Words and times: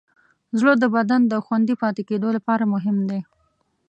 زړه 0.59 0.73
د 0.77 0.85
بدن 0.95 1.21
د 1.27 1.33
خوندي 1.45 1.75
پاتې 1.81 2.01
کېدو 2.09 2.29
لپاره 2.37 2.63
مهم 2.73 2.97
دی. 3.09 3.19